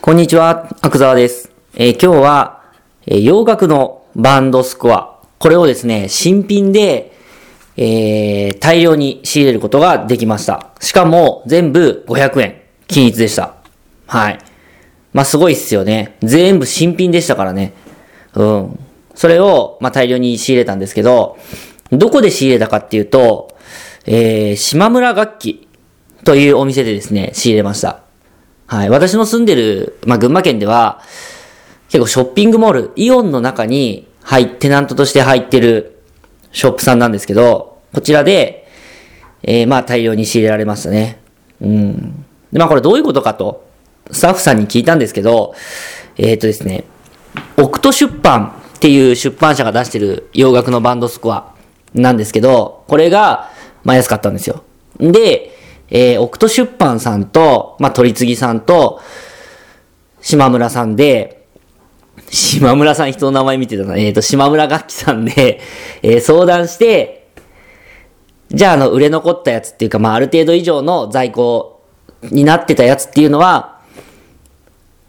[0.00, 1.50] こんにちは、アクザワです。
[1.74, 2.62] えー今日は、
[3.06, 5.18] えー洋楽のバンドスコア。
[5.40, 7.12] これをですね、新品で、
[7.76, 10.70] えー大量に仕入れることができました。
[10.80, 12.62] しかも、全部500円。
[12.86, 13.56] 均一でした。
[14.06, 14.38] はい。
[15.12, 16.16] まあ、すごいっすよね。
[16.22, 17.74] 全部新品でしたからね。
[18.34, 18.78] うん。
[19.16, 21.36] それを、まあ、大量に仕入れたんですけど、
[21.90, 23.56] どこで仕入れたかっていうと、
[24.06, 25.68] えー、島村楽器
[26.24, 28.07] というお店でですね、仕入れました。
[28.68, 28.90] はい。
[28.90, 31.00] 私の住んでる、まあ、群馬県では、
[31.88, 36.02] 結構ショッピングモール、イオンの中に入っ、テナントとして入ってる
[36.52, 38.68] ショップさんなんですけど、こちらで、
[39.42, 41.18] えー、まあ大量に仕入れられましたね。
[41.62, 42.26] うん。
[42.52, 43.66] で、まあこれどういうことかと、
[44.10, 45.54] スタッフさんに聞いたんですけど、
[46.18, 46.84] えっ、とですね、
[47.56, 51.54] オクト出版っていう出版社が出してる洋楽のバンドスコア
[51.94, 53.50] なんですけど、これが、
[53.82, 54.62] まあ安かったんですよ。
[55.00, 55.47] で、
[55.90, 59.00] えー、オクト出版さんと、まあ取次ぎさんと、
[60.20, 61.46] 島村さんで、
[62.30, 63.96] 島村さん人の名前見てたな。
[63.96, 65.60] えっ、と、島村楽器さんで、
[66.02, 67.18] えー相談して、
[68.50, 71.82] じゃあ、あの、売れ残ったやつっていうか、まあ、ある程度以上の在庫
[72.22, 73.78] になってたやつっていうのは、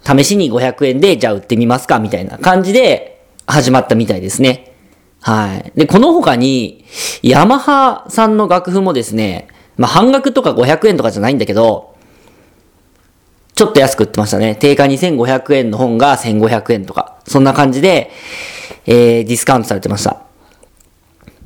[0.04, 4.74] 試しに500円で、じゃあ売ってみますかみたいな感じで始まったみたいですね。
[5.22, 5.72] はい。
[5.76, 6.86] で、この他に、
[7.22, 9.48] ヤマハさんの楽譜もですね、
[9.80, 11.96] まあ、半額とか500円とかじゃないんだけど、
[13.56, 14.56] ちょっと安く売ってましたね。
[14.56, 18.12] 定価2500円の本が1500円とか、そんな感じで、
[18.86, 20.22] えー、ディスカウントされてました。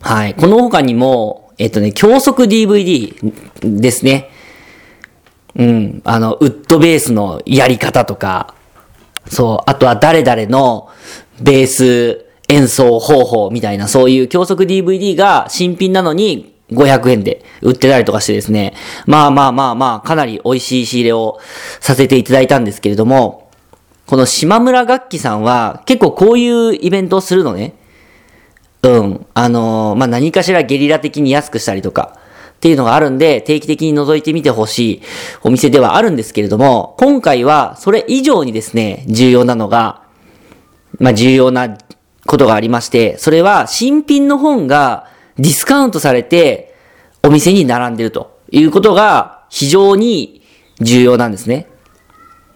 [0.02, 0.34] はい。
[0.34, 4.32] この他にも、えっ、とね、教則 DVD ですね。
[5.56, 6.02] うん。
[6.04, 8.56] あの、ウッドベースのやり方とか、
[9.28, 10.90] そう、あとは誰々の
[11.40, 18.74] ベース演奏方法みたいな、そういう教則 DVD が新品なのに500円で売ってたりとかしてですね。
[19.06, 21.40] まあまあまあまあ、かなり美味しい仕入れを
[21.80, 23.50] させていただいたんですけれども、
[24.06, 27.74] この島村楽器さんは結構こういうイベントをするのね。
[28.82, 29.26] うん。
[29.34, 35.02] あのーまあ、何かしらゲリラ的に安くしたりとか、っていうのがあるんで、定期的に覗いてみてほしい
[35.42, 40.04] お店ではあるんですけれども、今回はそれ以上にですね、重要なのが、
[40.98, 41.78] まあ、重要な
[42.26, 45.08] ことがありまして、それは新品の本が
[45.38, 46.76] ディスカウントされて、
[47.24, 50.42] お店に並んでるということが非常に
[50.80, 51.68] 重要なんですね。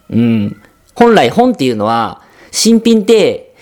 [0.09, 0.61] うん。
[0.93, 2.21] 本来本っていうのは、
[2.51, 3.55] 新品って、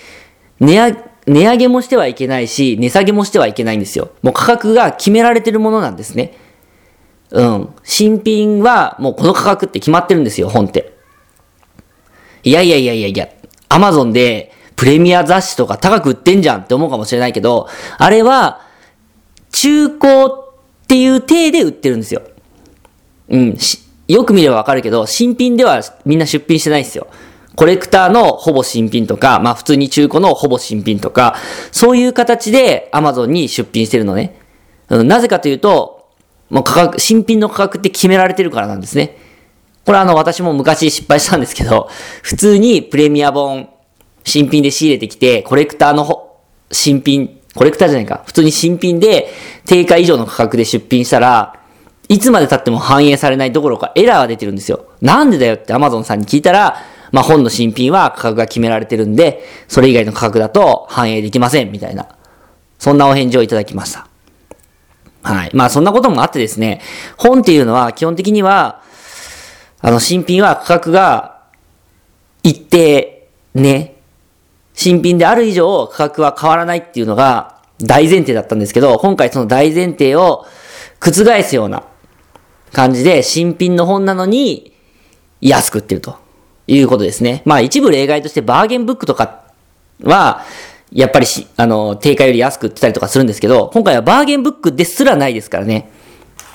[0.59, 4.11] 値上げ、値上げもしてはいけないし、値下げもしてはいけないんですよ。
[4.21, 6.37] もう価格が決められてるものなんですね。
[7.31, 7.69] うん。
[7.83, 10.93] 新品はもうこの価格って決まってるんですよ、本って。
[12.43, 13.29] いやいやいやいやいや、
[13.69, 18.61] アマゾンでプレミア雑誌とか高く売ってんじゃんって思うかもしれないけど、あれは
[19.55, 22.23] 中古っていう体で売ってるんですよ。
[23.29, 23.57] うん。
[24.09, 27.07] よく見ればわかるけど、新品ではみんな出品してないですよ。
[27.55, 31.37] コレクターのほぼ新品とか、まあ普通に中古のほぼ新品とか、
[31.71, 34.37] そういう形で Amazon に出品してるのね。
[34.89, 36.09] うん、なぜかというと、
[36.49, 39.17] もう価格、新品の価格って決められてるからなんですね。
[39.85, 41.87] これあの私も昔失敗したんですけど、
[42.23, 43.69] 普通にプレミア本、
[44.25, 46.35] 新品で仕入れてきて、コレクターの
[46.71, 49.29] 新品、コレクターじゃないか、普通に新品で
[49.65, 51.59] 定価以上の価格で出品したら、
[52.09, 54.85] いつまで経っても反映されないどころかエラーが出てるんですよ。
[55.01, 56.77] なんでだよって Amazon さんに聞いたら、
[57.11, 62.07] まあ本の新品は価格が決められてるんで、それ以外の価格だと反映できません、みたいな。
[62.77, 64.07] そんなお返事をいただきました。
[65.23, 65.51] はい。
[65.53, 66.81] まあそんなこともあってですね、
[67.17, 68.81] 本っていうのは基本的には、
[69.81, 71.39] あの新品は価格が
[72.43, 73.94] 一定ね、
[74.75, 80.45] 新品である以上価格は変わらないっていうのが大前提だったんですけど、今回その大前提を
[80.99, 81.83] 覆すような
[82.71, 84.73] 感じで新品の本なのに
[85.41, 86.17] 安く売ってると
[86.67, 87.41] いうことですね。
[87.45, 89.45] まあ一部例外としてバーゲンブックとか
[90.03, 90.43] は、
[90.91, 95.91] やっぱりし、あの、定価より安く売ってたりとかするんですけど、今回はバーゲンブックですらないですからね。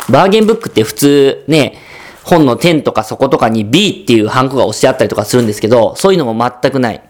[0.08, 1.74] バーゲンブックって普通ね、
[2.22, 7.02] 本の点とか底とかに B っていうハンコが押してあったりとかするんですけど、そういうのも全くない。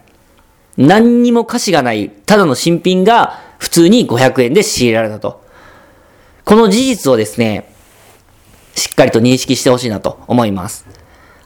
[0.77, 5.43] 何にも歌詞がない、ただの新品が普通に500円で仕入れられたと。
[6.45, 7.73] この事実をですね、
[8.75, 10.85] しっかりと認識してほしいなと思います。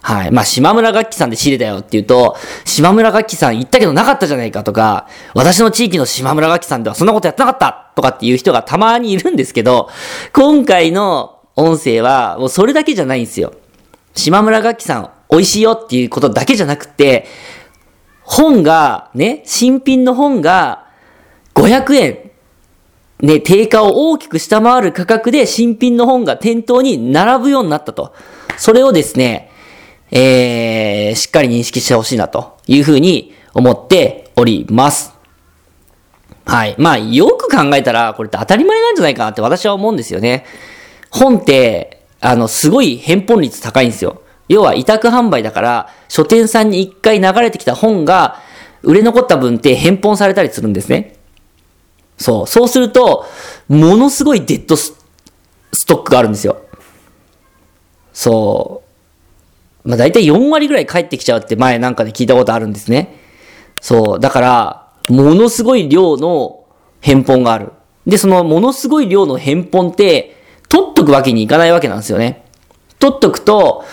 [0.01, 0.31] はい。
[0.31, 9.89] まあ、島村楽器さんで仕入れたよって言うと、島村楽器さん言ったけどなかったじゃないかとか、私の地域の島村楽器さんではそんなことやってなかったとかっていう人がたまにいるんですけど、
[10.31, 13.53] 今回の音声はもうそれだけじゃないんですよ。
[14.13, 17.25] 島村楽器さん美味しいよっていうことだけじゃなくて、
[18.25, 20.87] 本が、ね、新品の本が
[21.53, 22.31] 500円、
[23.21, 28.13] ね、定価を大きく下回る価格で新品の本が店頭に並ぶようになったと。
[28.57, 29.51] それをですね、
[30.11, 35.13] えー、しっかり認識してほしいなというふうに思っております。
[36.45, 36.75] はい。
[36.77, 40.45] まあ、よく考えたら、これって当たり前なんじゃないかなって私は思うんですよね。
[41.09, 44.21] 本って、あの、すごい返本率高いんですよ。
[44.47, 48.39] 要は委託販売だから、書店さんに一回流れてきた本が、
[48.83, 51.15] 売れ残った分って返本されたりするんですね。
[52.17, 52.47] そう。
[52.47, 53.25] そうすると、
[53.67, 54.93] ものすごいデッドス
[55.87, 56.57] トックがあるんですよ。
[58.13, 58.83] そ
[59.83, 59.89] う。
[59.89, 63.19] まあ大体4割ぐらい返ってきちゃうって前なんかで聞いたことあるんですね。
[63.81, 64.19] そう。
[64.19, 66.63] だから、ものすごい量の
[67.01, 67.71] 返本がある。
[68.07, 70.37] で、そのものすごい量の返本って、
[70.69, 72.45] 取っとくわけにいかないわけなんですよね。
[72.99, 73.83] 取っとくと、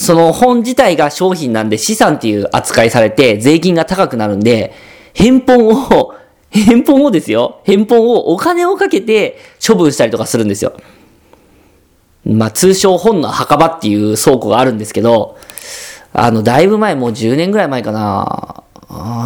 [0.00, 4.72] その本自体が商品なんで資産っていう扱いされて税金が高くなるんで、
[5.12, 6.14] 返本を、
[6.50, 7.60] 返本をですよ。
[7.66, 10.72] 返本をお金をかけて処分したりとかするんですよ。
[12.24, 15.36] まあ、通称本の墓場っていう倉庫があるんですけど、
[16.14, 18.64] あの、だいぶ前、もう10年ぐらい前かな。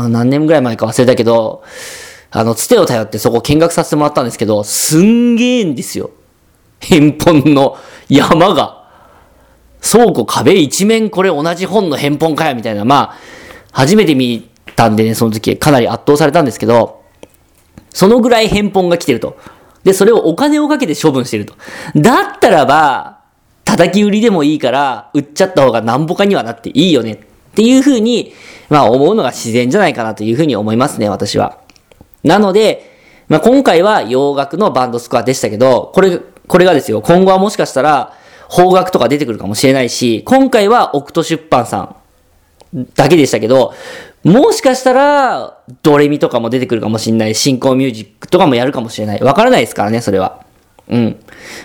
[0.09, 1.63] 何年ぐらい前か忘れたけど、
[2.33, 6.11] あの、つてを頼ってそこ見学させてもらったんですけど、すんげえんですよ。
[6.81, 7.79] 返本の
[8.09, 8.84] 山が。
[9.85, 13.17] 倉庫壁一面これ同じ本の返本かよみたいな、まあ、
[13.71, 17.03] 初めて見たんでね、その時かなり圧倒されたんですけど、
[17.91, 19.37] そのぐらい返本が来てると。
[19.85, 21.55] で、それをお金をかけて処分してると。
[21.95, 23.21] だったらば、
[23.65, 27.13] 叩き売りでもいいから、売っちゃった方がなんぼかにはなっていいよね。
[27.13, 27.17] っ
[27.55, 28.33] ていうふうに、
[28.69, 31.59] まあ思うのが自然じゃないかなというふうに思いますね、私は。
[32.23, 32.99] なので、
[33.29, 38.15] まあ今回は洋楽のバンドスコアでしたけど、これ、これがですよ、今後はもしかしたら、
[38.49, 41.97] 邦楽とか出てくるかもしれないし、今回はオクト出版さ
[42.75, 43.75] んだけでしたけど、
[44.25, 47.35] もしかしたら、ドレミとかも出てくるかもしれない。
[47.35, 49.23] 進行ミュージックとかもやるかもしれない。
[49.23, 50.43] わからないですからね、それは。
[50.89, 51.21] うん。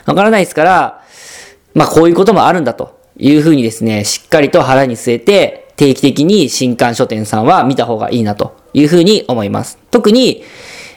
[0.05, 1.03] わからないですから、
[1.73, 9.77] まあこういうこともあるんだというふうにですね、しっかりと腹に据えて、定期的に新刊書店さんは見た方がいいなというふうに思います。
[9.91, 10.43] 特に、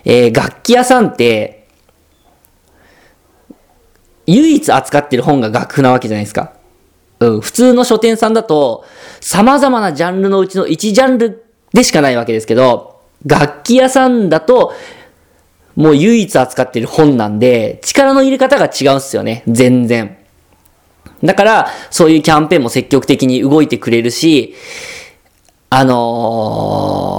[0.05, 1.62] えー、楽器屋さんって、
[4.26, 6.52] 唯一扱ってる本が楽譜なわけじゃないですか。
[7.20, 8.84] うん、普通の書店さんだと、
[9.20, 14.72] 様々なジャンルのうちの1ジャンルでしかないわけですけど、楽器屋さんだと、
[15.76, 19.42] もう唯一扱ってる本なんで、力の入れ方が違うんすよね。
[19.46, 20.19] 全然。
[21.22, 24.54] だから、そういうキャンペーンも積極的に動いてくれるし、
[25.70, 27.12] あの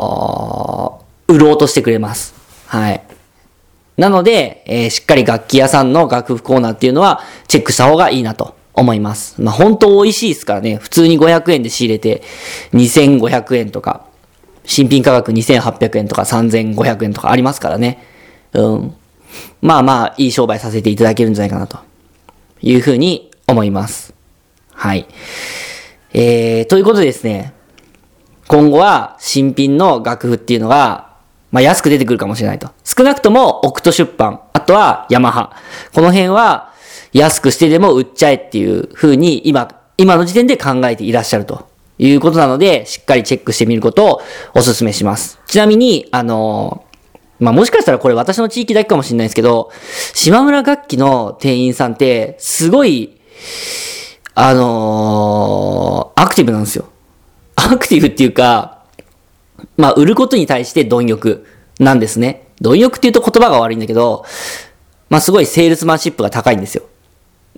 [1.28, 2.36] ー、売ろうとしてくれます。
[2.68, 3.03] はい。
[3.98, 9.42] なので、えー、しっかり楽器屋さんの楽譜コーナーっていうのはチェックした方がいいなと思います。
[9.42, 10.78] まあ、本当美味しいですからね。
[10.78, 12.24] 普通に500円で仕入れて
[12.74, 14.06] 2500円とか、
[14.66, 18.04] 新品価格2800円とか3500円とかありますからね。
[18.54, 18.96] うん。
[19.62, 21.80] まあまあ、いい商売させていただけるんじゃないかなと
[22.62, 24.14] いうふうに思います。
[24.72, 25.08] はい。
[26.14, 27.54] えー、ということでですね、
[28.48, 31.13] 今後は新品の楽譜っていうのが
[31.54, 32.72] まあ、安く出てくるかもしれないと。
[32.84, 35.56] 少なくとも、オクト出版、あとはヤマハ。
[35.94, 36.74] この辺は、
[37.14, 41.68] 安くしてでも売っちゃえっていう風に、今、今の時点で考えていらっしゃると
[42.00, 44.22] いうことなので、しっかりチェックしてみることを
[44.56, 45.40] お勧めします。
[45.46, 46.86] ちなみに、あの
[47.40, 49.70] まあ、もしかしたらこれ私の地域だけかもしれないですけど、
[50.16, 53.20] 島村楽器の店員さんって、すごい、
[54.34, 56.86] あのー、アクティブなんですよ。
[57.56, 58.83] アクティブっていうか、
[59.78, 61.46] まあ、売ることに対して貪欲
[61.80, 62.48] なんですね。
[62.62, 64.26] 貪欲って言うと言葉が悪いんだけど、
[65.10, 66.84] まあ、すごいセールスマンシップが高いんですよ。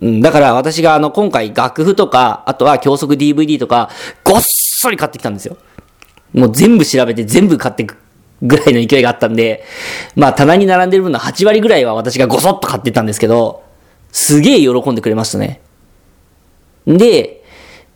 [0.02, 3.90] うん、だから私があの、今回楽譜とか、あとは教則 DVD とか、
[4.24, 5.56] ごっそり買ってきたんですよ。
[6.34, 7.96] もう全部調べて全部買ってく
[8.42, 9.64] ぐらいの勢いがあったんで、
[10.14, 13.64] まあ棚に並んでる分の8割ぐらいは私がごそっと買ってたんですけど、
[14.12, 15.60] すげえ喜んでくれましたね。
[16.86, 17.44] で、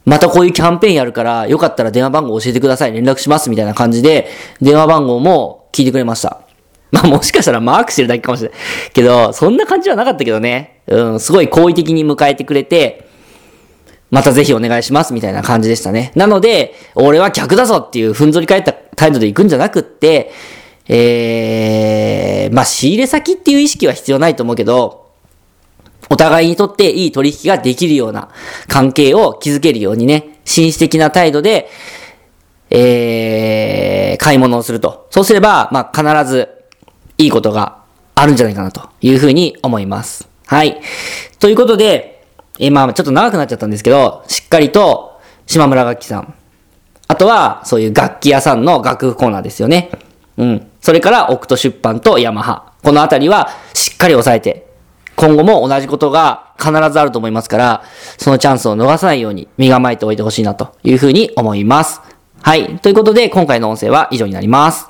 [0.04, 4.28] またこういうキャンペーンやるから、よかったら電話番号教えてください、連絡しますみたいな感じで、
[4.60, 6.40] 電話番号も聞いてくれました。
[6.90, 8.58] まあもしかしたらマークしてるだけかもしれない。
[8.92, 10.80] けど、そんな感じはなかったけどね。
[10.88, 13.06] うん、すごい好意的に迎えてくれて、
[14.10, 16.10] またぜひお願いしますみたいな感じでしたね。
[16.16, 20.32] なので、俺は客だぞっていうふんぞり返った態度で行くんじゃなくって、
[20.88, 25.09] えー、まあ仕入れ先っていう意識は必要ないと思うけど、
[26.10, 28.28] お互いにとっていい取引ができるような
[28.66, 31.70] 関係を築けるようにね、紳士的な態度で、
[32.68, 35.06] えー、買い物をすると。
[35.10, 36.48] そうすれば、まあ、必ず
[37.16, 37.78] いいことが
[38.16, 40.28] あるんじゃないかなというふうに思います。
[40.46, 40.80] はい。
[41.38, 42.26] ということで、
[42.58, 46.34] えー、まあ、ちょっと長くなっちゃったんですけど、しっかりと島村楽器さん。
[47.06, 49.90] あとは、そういう楽器屋さんの楽譜コーナーですよね。
[50.36, 50.66] うん。
[50.80, 52.72] それから、オクト出版とヤマハ。
[52.82, 54.69] このあたりは、しっかり押さえて
[55.20, 57.82] 今後も同じことが必ずあると思いますから、
[58.16, 62.00] そのチャンスを逃さないように身構えておいてほしいなというふうに思います。
[62.42, 62.78] はい。
[62.78, 64.89] ということで、今回の音声は以上になります。